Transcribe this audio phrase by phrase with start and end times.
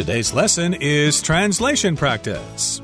[0.00, 2.80] Today's lesson is translation practice.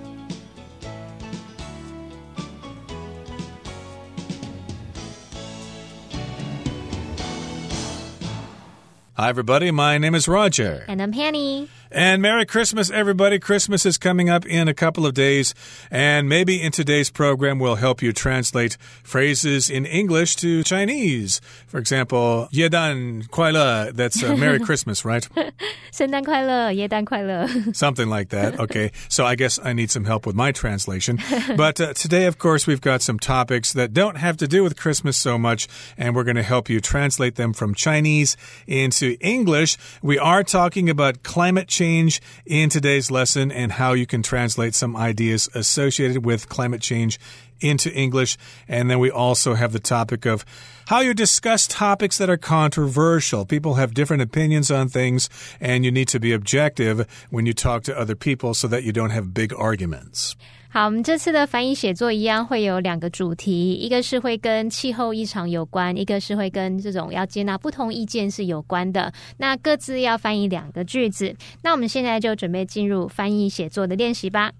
[9.14, 9.70] Hi, everybody.
[9.70, 10.84] My name is Roger.
[10.88, 11.70] And I'm Hanny.
[11.93, 13.37] And Merry Christmas, everybody.
[13.37, 15.53] Christmas is coming up in a couple of days,
[15.91, 21.41] and maybe in today's program, we'll help you translate phrases in English to Chinese.
[21.67, 25.27] For example, 耶诞快乐, that's uh, Merry Christmas, right?
[25.91, 27.45] 圣诞快乐,耶诞快乐.
[27.73, 28.57] Something like that.
[28.57, 31.19] Okay, so I guess I need some help with my translation.
[31.57, 34.77] But uh, today, of course, we've got some topics that don't have to do with
[34.77, 39.77] Christmas so much, and we're going to help you translate them from Chinese into English.
[40.01, 44.96] We are talking about climate change in today's lesson and how you can translate some
[44.96, 47.18] ideas associated with climate change
[47.60, 48.36] into English.
[48.68, 50.44] And then we also have the topic of
[50.88, 53.44] how you discuss topics that are controversial.
[53.44, 55.28] People have different opinions on things,
[55.60, 58.92] and you need to be objective when you talk to other people so that you
[58.92, 60.36] don't have big arguments.
[60.76, 69.10] 好，我们这次的翻译写作一样会有两个主题，一个是会跟气候异常有关，一个是会跟这种要接纳不同意见是有关的。
[69.38, 71.34] 那各自要翻译两个句子。
[71.62, 74.52] 那我们现在就准备进入翻译写作的练习吧。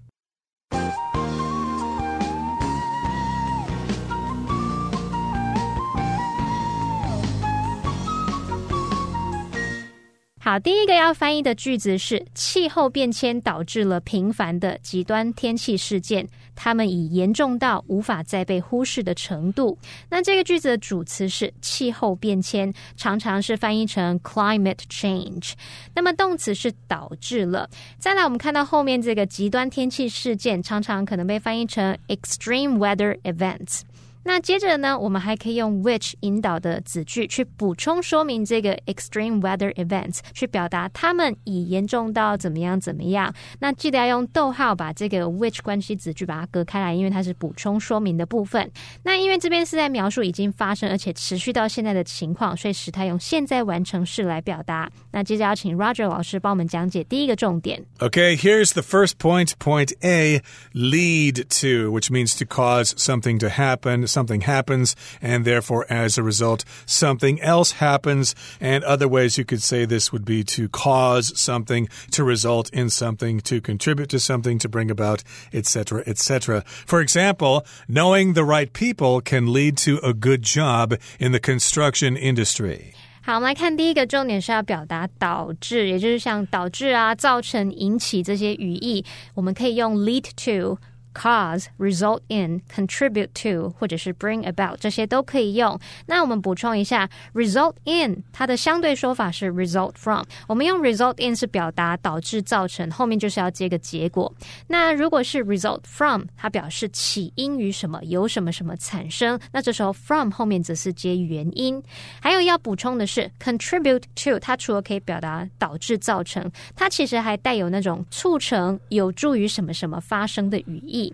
[10.47, 19.77] 好，第一个要翻译的句子是：气候变迁导致了频繁的极端天气事件，它们已严重到无法再被忽视的程度。
[20.09, 25.51] 那这个句子的主词是气候变迁，常常是翻译成 climate change。
[25.93, 27.69] 那么动词是导致了。
[27.99, 33.81] 再来，我们看到后面这个极端天气事件，常常可能被翻译成 extreme weather events。
[34.26, 43.34] 那接着呢，我们还可以用 which 引导的子句去补充说明这个 extreme weather events，去表达它们已严重到怎么样怎么样。
[43.58, 48.70] 那记得要用逗号把这个 which 关系子句把它隔开来，因为它是补充说明的部分。
[49.02, 54.88] 那因为这边是在描述已经发生而且持续到现在的情况，所以使它用现在完成式来表达。
[55.10, 57.84] 那接着要请 Roger 老师帮我们讲解第一个重点。
[57.98, 59.50] Okay, here's the first point.
[59.58, 60.42] Point A,
[60.72, 66.22] lead to, which means to cause something to happen something happens, and therefore, as a
[66.22, 68.34] result, something else happens.
[68.60, 72.88] And other ways you could say this would be to cause something, to result in
[72.90, 75.22] something, to contribute to something, to bring about,
[75.52, 76.62] etc., etc.
[76.86, 82.16] For example, knowing the right people can lead to a good job in the construction
[82.16, 82.94] industry.
[83.24, 89.04] 好，我们来看第一个重点是要表达导致，也就是像导致啊、造成、引起这些语义，
[89.34, 90.76] 我们可以用 lead to。
[91.17, 95.79] cause、result in、contribute to 或者是 bring about 这些都可以用。
[96.05, 100.23] 那我们补充一下，result in 它的相对说法是 result from。
[100.47, 104.31] 我们用 result in 是表达导致、造成，后面就是要接个结果。
[104.67, 109.39] 那如果是 result from，它表示起因于什么，由什么什么产生。
[109.51, 111.81] 那这时候 from 后面则是接原因。
[112.21, 121.06] 还有要补充的是 contribute to，它除了可以表达导致、造成，它其实还带有那种促成、有助于什么什么发生的语义。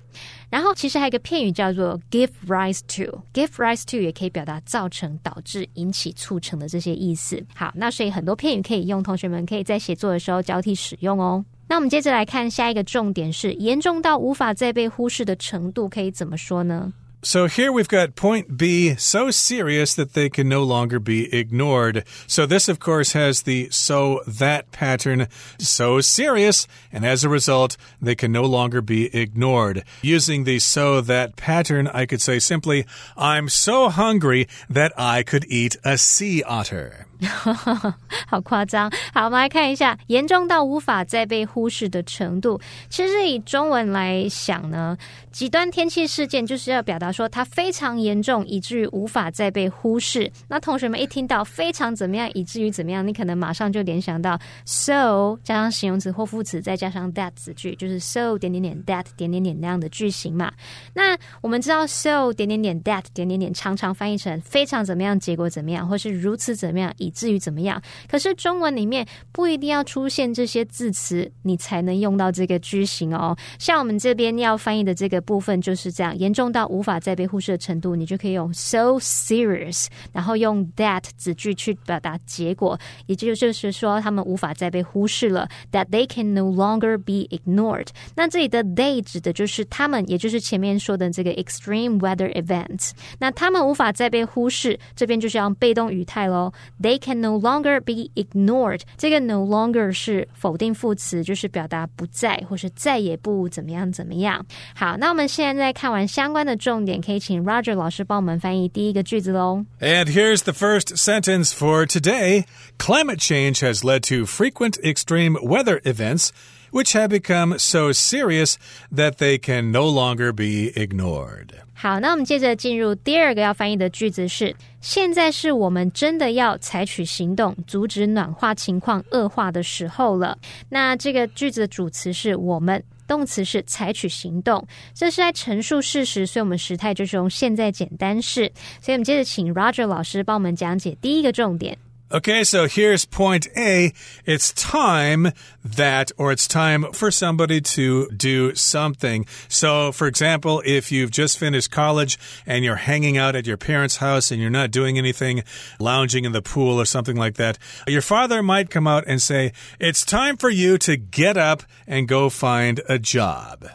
[0.49, 7.43] 然后其实还有一个片语叫做 give rise to，give rise to 也可以表达造成、导致、引起、促成的这些意思。
[7.55, 11.43] 好，那所以很多片语可以用，同学们可以在写作的时候交替使用哦。
[11.67, 22.03] 那我们接着来看下一个重点是严重到无法再被忽视的程度，可以怎么说呢？So here we've got point B so serious that they can no longer be ignored.
[22.27, 27.77] So this, of course, has the so that pattern so serious, and as a result,
[28.01, 29.85] they can no longer be ignored.
[30.01, 32.85] Using the so that pattern, I could say simply,
[33.15, 37.07] I'm so hungry that I could eat a sea otter.
[38.27, 38.91] 好夸张！
[39.13, 42.59] 好，我们来看一下严重到无法再被忽视的程度。
[42.89, 44.97] 其实以中文来想呢，
[45.31, 50.31] 极端天气事件就是要表达说它非常严重，以至于无法再被忽视。
[50.47, 60.51] 那同学们一听到非常怎么样，以至于怎么样，你可能马上就联想到 so 加上形容词或副词，再加上 that 子句，就是 so 点点点 that 点点点那样的句型嘛。
[60.93, 67.81] 那我们知道 so 点点点 that 点点点常常翻译成非常怎么样，结果怎么样，或是如此怎么样，以至于怎么样？
[68.09, 73.37] 可是中文里面不一定要出现这些字词，你才能用到这个句型哦。
[73.59, 87.87] 像我们这边要翻译的这个部分就是这样，严重到无法再被忽视的程度，你就可以用 so serious，然后用 that 子句去表达结果，也就就是说他们无法再被忽视了，that they can no longer be ignored。
[88.15, 92.91] 那这里的 they 指的就是他们，也就是前面说的这个 extreme weather events。
[93.19, 96.51] 那他们无法再被忽视，这边就是要用被动语态喽
[96.81, 96.92] ，they。
[96.92, 98.80] they can no longer be ignored。
[98.96, 104.44] 这个 no longer 是否定副词，就是表达不再或是再也不怎么样怎么样。
[104.74, 109.64] 好，那我们现在看完相关的重点，可以请 Roger 老师帮我们翻译第一个句子喽。
[109.80, 112.44] And here's the first sentence for today.
[112.78, 116.30] Climate change has led to frequent extreme weather events
[116.73, 118.55] Which have become so serious
[118.93, 121.51] that they can no longer be ignored.
[121.75, 130.37] 好，那我们接着进入第二个要翻译的句子是：现在是我们真的要采取行动，阻止暖化情况恶化的时候了。
[130.69, 138.49] 那这个句子的主词是我们，动词是采取行动，这是在陈述事实，所以我们时态就是用现在简单式。
[138.81, 141.77] 所以我们接着请 Roger 老师帮我们讲解第一个重点。
[142.13, 143.91] Okay, so here's point A.
[144.23, 145.31] It's time
[145.65, 149.25] that, or it's time for somebody to do something.
[149.47, 153.97] So, for example, if you've just finished college and you're hanging out at your parents'
[153.97, 155.43] house and you're not doing anything,
[155.79, 157.57] lounging in the pool or something like that,
[157.87, 162.07] your father might come out and say, It's time for you to get up and
[162.07, 163.65] go find a job.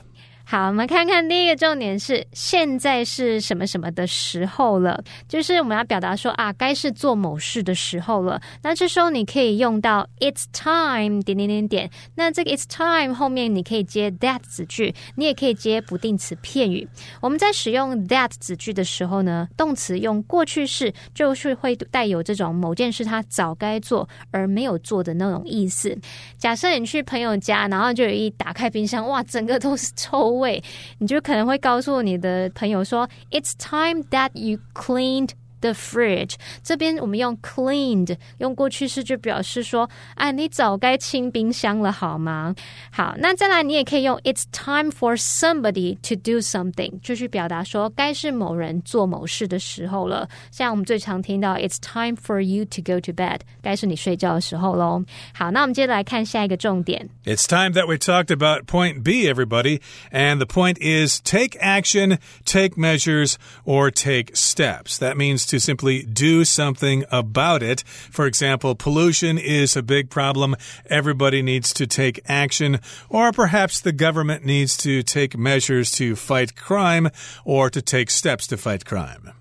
[0.51, 8.41] 好，我们看看第一个重点是现在是什么什么的时候了，就是我们要表达说啊，该是做某事的时候了。
[8.63, 11.91] 那这时候你可以用到 it's time 点点点点。
[12.15, 16.89] 那这个 it's time 后面你可以接 that 子句，你也可以接不定词片语。
[17.21, 25.95] 我们在使用 that 子句的时候呢，动词用过去式，就是会带有这种某件事他早该做而没有做的那种意思。
[26.39, 30.38] 假设你去朋友家，然后就有一打开冰箱，哇，整个都是臭。
[30.38, 30.64] 味，
[31.00, 35.30] 你就可能会告诉你的朋友说：“It's time that you cleaned。”
[35.62, 42.54] The fridge 这边我们用 cleaned 用过去式就表示说，哎，你早该清冰箱了，好吗？
[42.92, 50.28] 好，那再来你也可以用 It's time for somebody to do something，就去表达说该是某人做某事的时候了。
[50.52, 55.06] 像我们最常听到 It's time for you to go to bed，该是你睡觉的时候喽。
[55.34, 57.08] 好，那我们接着来看下一个重点。
[57.24, 59.80] It's time that we talked about point B, everybody,
[60.12, 64.98] and the point is take action, take measures, or take steps.
[64.98, 67.83] That means to simply do something about it.
[68.11, 70.57] For example, pollution is a big problem.
[70.87, 76.57] Everybody needs to take action, or perhaps the government needs to take measures to fight
[76.57, 77.11] crime
[77.45, 79.33] or to take steps to fight crime.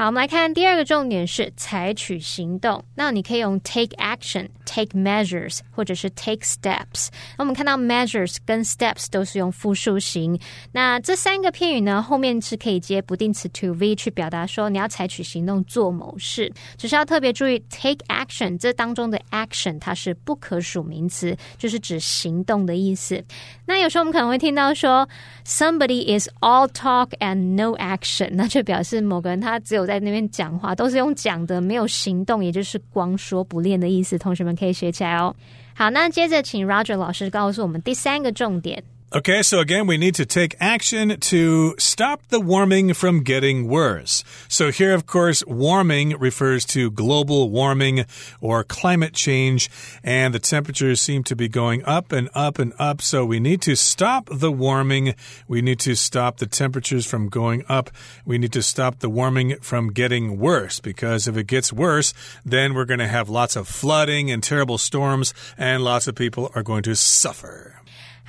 [0.00, 2.82] 好，我们来看第二个重点是采取行动。
[2.94, 7.08] 那你可以用 take action、take measures 或者是 take steps。
[7.36, 10.40] 那我们看到 measures 跟 steps 都是用复数形。
[10.72, 16.50] 那这三个片语呢，后面是可以接不定词 to v 去表达说你要采取行动做某事。
[16.78, 23.22] 只是要特别注意 take action 这当中的 action 它是不可数名词，就是指行动的意思。
[23.66, 25.06] 那有时候我们可能会听到说
[25.44, 34.16] somebody is all talk and no action，那就表示某个人他只有在那边讲话都是用讲的，没有行动，也就是光说不练的意思。
[34.16, 35.34] 同学们可以学起来哦。
[35.74, 38.84] 好，那接着请 Roger 老师告诉我们第三个重点。
[39.12, 44.22] Okay, so again, we need to take action to stop the warming from getting worse.
[44.46, 48.04] So here, of course, warming refers to global warming
[48.40, 49.68] or climate change,
[50.04, 53.02] and the temperatures seem to be going up and up and up.
[53.02, 55.16] So we need to stop the warming.
[55.48, 57.90] We need to stop the temperatures from going up.
[58.24, 62.14] We need to stop the warming from getting worse because if it gets worse,
[62.44, 66.52] then we're going to have lots of flooding and terrible storms, and lots of people
[66.54, 67.79] are going to suffer.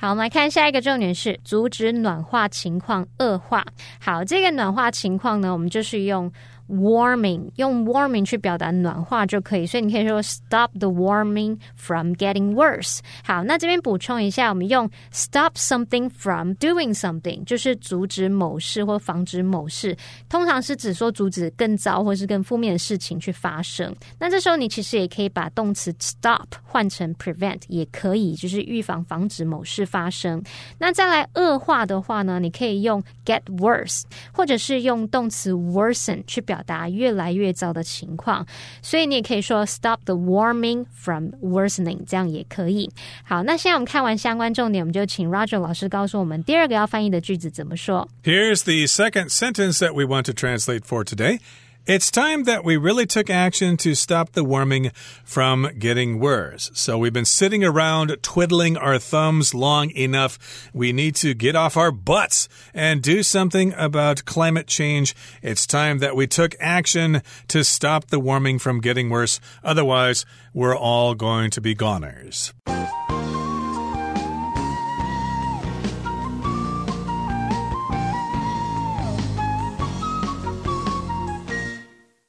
[0.02, 3.64] 好，我们来看下一个重点是阻止暖化情况恶化。
[4.00, 6.28] 好，这个暖化情况呢，我们就是用。
[6.72, 13.00] Warming 用 warming 去表达暖化就可以，所以你可以说 stop the warming from getting worse。
[13.22, 19.94] 好，那这边补充一下，我们用 stop something from doing something，就是阻止某事或防止某事，
[20.30, 23.94] 通常是指说阻止更糟或是更负面的事情去发生。
[24.18, 30.42] 那这时候你其实也可以把动词 stop 换成 prevent，也可以，就是预防、防止某事发生。
[30.78, 36.60] 那再来恶化的话呢，你可以用 get worse，或者是用动词 worsen 去表。
[36.61, 38.45] 表达越来越糟的情况，
[38.81, 42.89] 所以你也可以说 stop the warming from worsening，这样也可以。
[43.23, 48.07] 好，那现在我们看完相关重点，我们就请 Roger 老师告诉我们第二个要翻译的句子怎么说。
[48.23, 51.39] Here's the second sentence that we want to translate for today.
[51.84, 54.92] It's time that we really took action to stop the warming
[55.24, 56.70] from getting worse.
[56.74, 60.70] So we've been sitting around twiddling our thumbs long enough.
[60.72, 65.16] We need to get off our butts and do something about climate change.
[65.42, 69.40] It's time that we took action to stop the warming from getting worse.
[69.64, 70.24] Otherwise,
[70.54, 72.52] we're all going to be goners.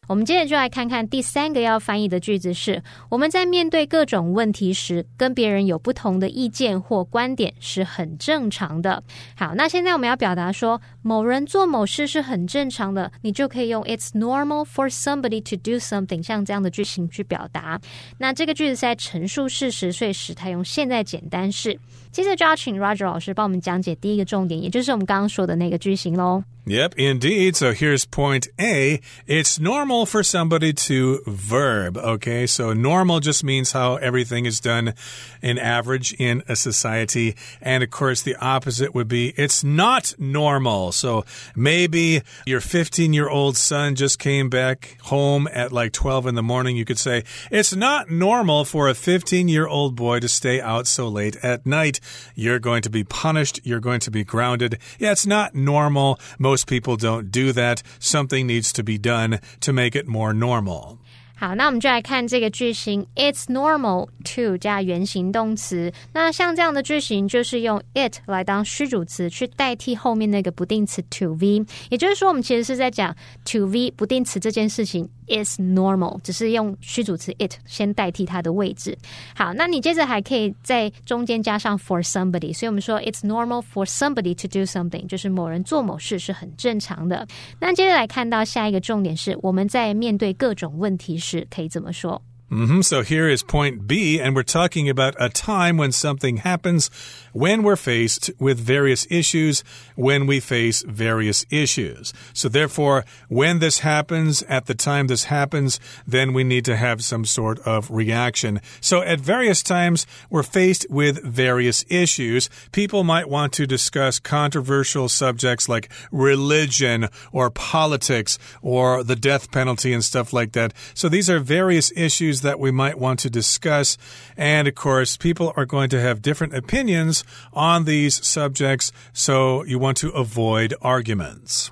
[0.08, 9.04] 我们接着就来看看第三个要翻译的句子是：我们在面对各种问题时，跟别人有不同的意见或观点是很正常的。
[9.36, 17.80] 好，那现在我们要表达说某人做某事是很正常的，你就可以用 "It's normal for somebody to do something" 像这样的句型去表达。
[18.18, 21.80] 那这个句子在陈述事实，所以时态用现在简单式。
[22.12, 26.43] 接着就要请 Roger 老师帮我们讲解第一个重点，也就是我们刚刚说的那个句型喽。
[26.67, 27.57] Yep, indeed.
[27.57, 29.00] So here's point A.
[29.27, 31.97] It's normal for somebody to verb.
[31.97, 34.93] Okay, so normal just means how everything is done
[35.41, 37.37] in average in a society.
[37.62, 40.93] And of course, the opposite would be it's not normal.
[40.93, 41.25] So
[41.57, 46.43] maybe your 15 year old son just came back home at like 12 in the
[46.43, 46.77] morning.
[46.77, 50.87] You could say it's not normal for a 15 year old boy to stay out
[50.87, 51.99] so late at night.
[52.36, 53.60] You're going to be punished.
[53.64, 54.80] You're going to be grounded.
[55.00, 56.20] Yeah, it's not normal.
[56.40, 57.84] Most people don't do that.
[58.00, 61.00] Something needs to be done to make it more normal.
[61.44, 65.92] 好，那我们就来看这个句型，It's normal to 加原形动词。
[66.14, 71.62] 那像这样的句型，就是用 it 来当虚主词，去代替后面那个不定词 to v。
[71.90, 78.98] 也就是说，我们其实是在讲 to v 不定词这件事情 is normal，只是用虚主词 it 先代替它的位置。
[79.36, 87.28] 好，那你接着还可以在中间加上 for somebody，所以我们说 It's normal for somebody to do something，就是某人做某事是很正常的。
[87.60, 91.20] 那接着来看到下一个重点是，我们在面对各种问题。
[91.40, 92.22] 是可以这么说。
[92.54, 92.84] Mm -hmm.
[92.84, 96.90] So here is point B, and we're talking about a time when something happens
[97.34, 99.64] when we're faced with various issues,
[99.96, 102.14] when we face various issues.
[102.32, 107.04] So therefore, when this happens, at the time this happens, then we need to have
[107.04, 108.62] some sort of reaction.
[108.80, 112.50] So at various times, we're faced with various issues.
[112.72, 119.92] People might want to discuss controversial subjects like religion or politics or the death penalty
[119.92, 120.74] and stuff like that.
[120.94, 123.98] So these are various issues that we might want to discuss.
[124.38, 129.80] And of course, people are going to have different opinions on these subjects, so you
[129.80, 131.72] want to avoid arguments.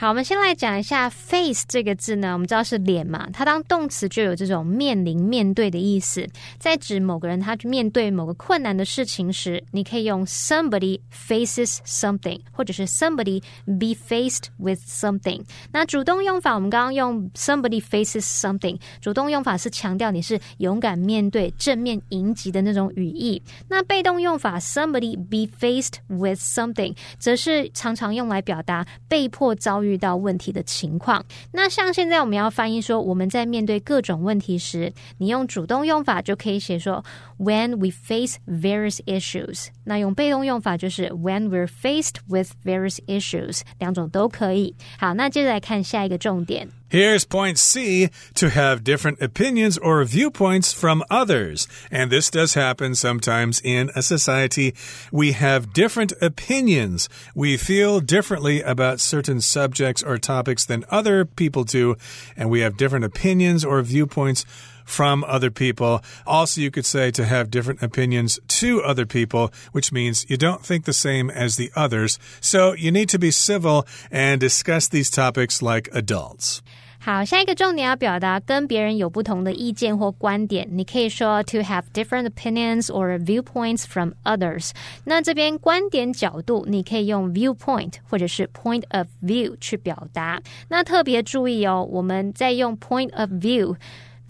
[0.00, 6.26] 好，我们先来讲一下 face 这个字呢，我们知道是脸嘛，它当动词就有这种面临、面对的意思，
[6.58, 15.42] 在指某个人他去面对某个困难的事情时，你可以用 somebody faces something，或者是 somebody be faced with something。
[15.70, 23.42] 那主动用法，我们刚刚用 somebody faces something，主动用法是强调你是勇敢面对、正面迎击的那种语义。
[23.68, 29.89] 那被动用法 somebody be faced with something，则是常常用来表达被迫遭遇。
[29.90, 37.04] 遇到问题的情况，那像现在我们要翻译说，我们在面对各种问题时，你用主动用法就可以写说
[37.38, 39.66] ，when we face various issues。
[39.84, 44.74] 那用被动用法就是 when we're faced with various issues，两种都可以。
[44.98, 46.68] 好，那接着来看下一个重点。
[46.90, 51.68] Here's point C to have different opinions or viewpoints from others.
[51.88, 54.74] And this does happen sometimes in a society.
[55.12, 57.08] We have different opinions.
[57.32, 61.94] We feel differently about certain subjects or topics than other people do.
[62.36, 64.44] And we have different opinions or viewpoints
[64.84, 66.02] from other people.
[66.26, 70.66] Also, you could say to have different opinions to other people, which means you don't
[70.66, 72.18] think the same as the others.
[72.40, 76.62] So you need to be civil and discuss these topics like adults.
[77.02, 84.72] 好，下一个重点要表达跟别人有不同的意见或观点，你可以说 to have different opinions or viewpoints from others。
[85.04, 90.42] 那这边观点角度，你可以用 viewpoint 或者是 point of view 去表达。
[90.68, 93.76] 那特别注意哦，我们在用 point of view。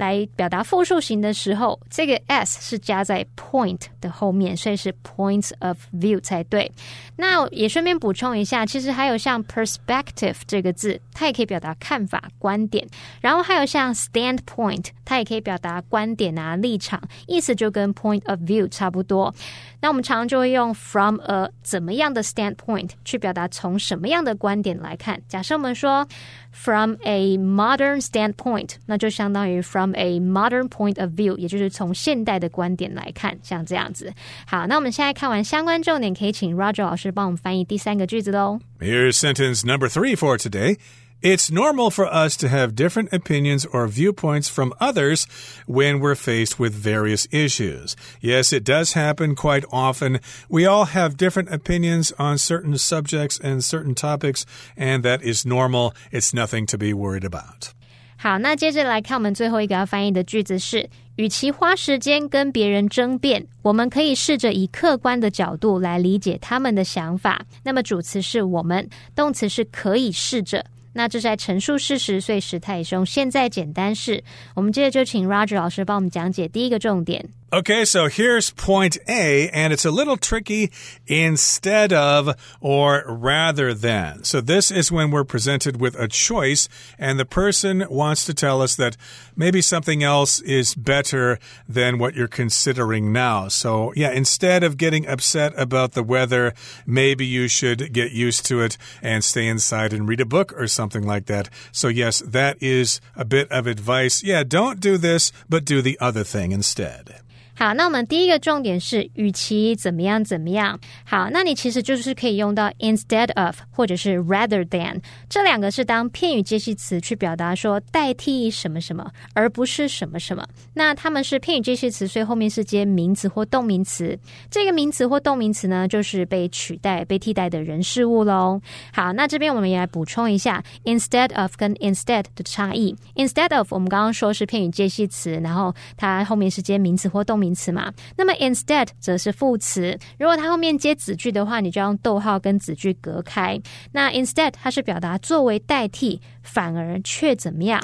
[0.01, 6.73] 来表达复数型的时候，这个 s 是加在 point 的后面，所以是 points of view 才对。
[7.17, 12.89] 那也顺便补充一下，其实还有像 perspective 这个字，它也可以表达看法、观点。
[13.21, 19.35] 然后还有像 standpoint，它也可以表达观点啊、立场，意思就跟 point of view 差不多。
[19.82, 25.22] 那我们常常就会用 from a 怎么样的 standpoint 去表达从什么样的观点来看。
[25.28, 26.08] 假设我们说
[26.52, 34.12] from a modern standpoint，那就相当于 from a modern point of view，也就是从现代的观点来看，像这样子。
[34.48, 38.60] 好，那我们现在看完相关重点，可以请 Roger 老师帮我们翻译第三个句子喽。
[38.80, 40.78] Here's sentence number three for today.
[41.22, 45.26] It's normal for us to have different opinions or viewpoints from others
[45.66, 47.96] when we're faced with various issues.
[48.22, 50.20] Yes, it does happen quite often.
[50.50, 54.46] We all have different opinions on certain subjects and certain topics,
[54.78, 55.96] and that is normal.
[56.12, 57.72] It's nothing to be worried about.
[58.18, 67.44] 好，那接着来看我们最后一个要翻译的句子是：与其花时间跟别人争辩，我们可以试着以客观的角度来理解他们的想法。
[67.64, 70.64] 那么主词是我们，动词是可以试着。
[70.93, 74.23] 那这是在陈述事实，所以时态也是用现在简单式。
[74.55, 77.29] 我们接着就请 Roger 老师帮我们讲解第一个重点。
[77.53, 80.71] Okay, so here's point A, and it's a little tricky
[81.09, 84.23] instead of or rather than.
[84.23, 88.63] So this is when we're presented with a choice, and the person wants to tell
[88.63, 88.97] us that
[89.35, 93.49] maybe something else is better than what you're considering now.
[93.49, 96.55] So, yeah, instead of getting upset about the weather,
[96.87, 100.69] maybe you should get used to it and stay inside and read a book or
[100.69, 101.51] something like that.
[101.73, 104.23] So, yes, that is a bit of advice.
[104.23, 107.23] Yeah, don't do this, but do the other thing instead.
[107.61, 110.81] 好，那我们第一个重点是，与其怎么样怎么样。
[111.05, 114.99] 好，那你其实就是可以用到 instead of 或者是 rather than
[115.29, 120.43] 这两个是当片语接系词去表达说代替什么什么，而不是什么什么。
[120.73, 124.19] 那它们是片语接系词，所以后面是接名词或动名词。
[124.51, 128.59] 这个名词或动名词呢，就是被取代、被替代的人事物喽。
[128.91, 132.97] 好，那这边我们也来补充一下 instead of 跟 instead 的差异。
[133.17, 137.50] instead of 我们刚刚说是片语接系词，然后它后面是接名词或动名。
[137.51, 139.99] 名词嘛，那么 instead 则是副词。
[140.21, 143.61] 如果它后面接子句的话，你就用逗号跟子句隔开。
[143.91, 147.83] 那 instead 它是表达作为代替，反而却怎么样？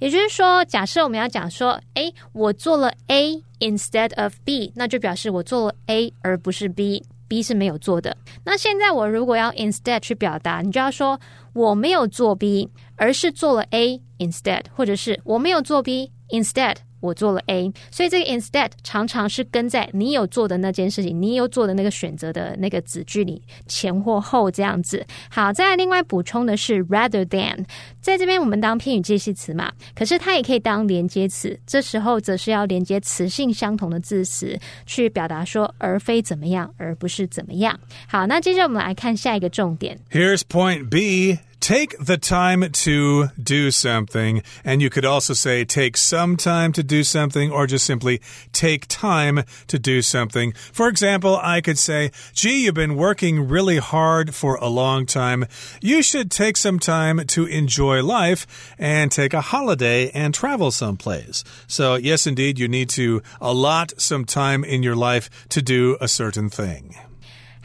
[0.00, 8.14] 也就是说，假设我们要讲说，哎，我做了 A instead of B，那就表示我做了 A 而不是 B，B 是没有做的。
[8.44, 11.18] 那现在我如果要 instead 去表达，你就要说
[11.54, 16.76] 我没有做 B，而是做了 A instead，或者是我没有做 B instead。
[17.06, 25.06] 我做了 A，所以这个 instead 常常是跟在你有做的那件事情，你有做的那个选择的那个子句里前或后这样子。
[25.30, 27.64] 好，再来另外补充的是 rather than，
[28.00, 37.78] 在这边我们当偏语介系词嘛，可是它也可以当连接词，这时候则是要连接词性相同的字词去表达说而非怎么样，而不是怎么样。
[38.08, 39.98] 好，那接着我们来看下一个重点。
[40.10, 41.38] Here's point B.
[41.66, 44.40] take the time to do something.
[44.64, 48.20] And you could also say take some time to do something or just simply
[48.52, 50.52] take time to do something.
[50.72, 55.46] For example, I could say, gee, you've been working really hard for a long time.
[55.82, 58.46] You should take some time to enjoy life
[58.78, 61.42] and take a holiday and travel someplace.
[61.66, 66.06] So, yes, indeed, you need to allot some time in your life to do a
[66.06, 66.94] certain thing.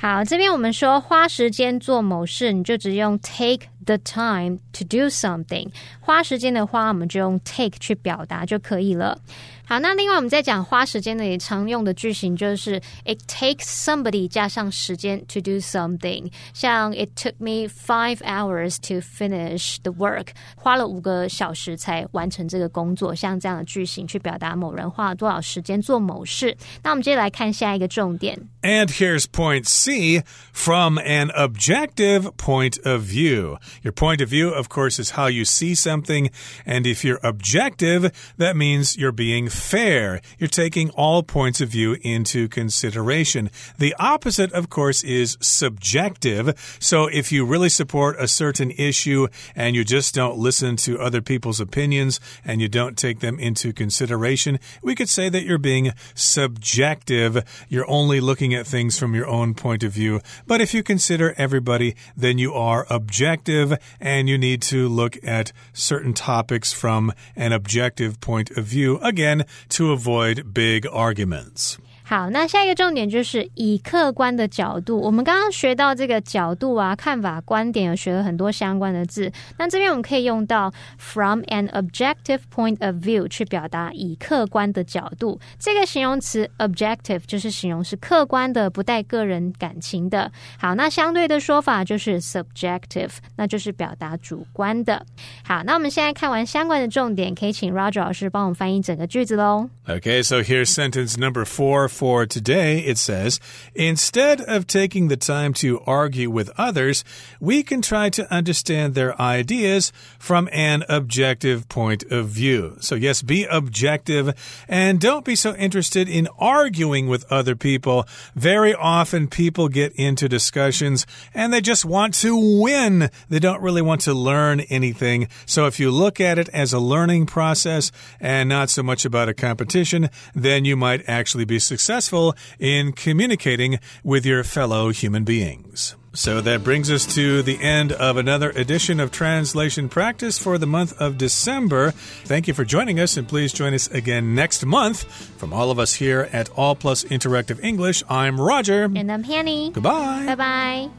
[0.02, 5.70] 好，这边我们说花时间做某事，你就只用 take the time to do something。
[6.00, 9.20] 花时间的花，我们就用 take 去表达就可以了。
[9.64, 19.94] 好，那另外我们在讲花时间的也常用的句型就是 it takes somebody 加上时间 to do something，像 it took me five hours to finish the
[19.94, 26.58] work，花了五个小时才完成这个工作，像这样的句型去表达某人花了多少时间做某事。
[26.84, 28.38] 那我们接着来看下一个重点。
[28.64, 30.22] And here's point C
[30.54, 33.58] from an objective point of view.
[33.82, 36.30] Your point of view, of course, is how you see something.
[36.66, 40.22] And if you're objective, that means you're being fair.
[40.38, 43.50] You're taking all points of view into consideration.
[43.80, 46.78] The opposite, of course, is subjective.
[46.80, 51.22] So if you really support a certain issue and you just don't listen to other
[51.22, 55.94] people's opinions and you don't take them into consideration, we could say that you're being
[56.14, 57.44] subjective.
[57.68, 58.20] You're only
[58.52, 60.20] looking at things from your own point of view.
[60.46, 65.54] But if you consider everybody, then you are objective and you need to look at
[65.72, 69.00] certain topics from an objective point of view.
[69.02, 71.78] Again, to avoid big arguments.
[72.12, 75.00] 好，那下一个重点就是以客观的角度。
[75.00, 79.32] 我们刚刚学到这个角度啊、看法、观点，有学了很多相关的字。
[79.58, 85.40] 那这边我们可以用到 from an objective point of view 去表达以客观的角度。
[85.58, 90.30] 这个形容词 objective 就是形容是客观的，不带个人感情的。
[90.60, 95.06] 好，那相对的说法就是 subjective，那就是表达主观的。
[95.46, 99.70] 好，那我们现在看完相关的重点，可以请 Roger 老师帮我们翻译整个句子喽。
[99.88, 101.88] Okay, so here's sentence number four.
[102.02, 103.40] For today, it says,
[103.76, 107.04] instead of taking the time to argue with others,
[107.40, 112.76] we can try to understand their ideas from an objective point of view.
[112.80, 114.34] So, yes, be objective
[114.68, 118.08] and don't be so interested in arguing with other people.
[118.34, 123.12] Very often, people get into discussions and they just want to win.
[123.30, 125.28] They don't really want to learn anything.
[125.46, 129.30] So, if you look at it as a learning process and not so much about
[129.30, 135.26] a competition, then you might actually be successful successful in communicating with your fellow human
[135.26, 135.96] beings.
[136.14, 140.66] So that brings us to the end of another edition of Translation Practice for the
[140.66, 141.92] month of December.
[141.92, 145.04] Thank you for joining us, and please join us again next month.
[145.38, 148.86] From all of us here at All Plus Interactive English, I'm Roger.
[148.86, 149.72] And I'm Hanny.
[149.72, 150.26] Goodbye.
[150.28, 150.90] Bye bye.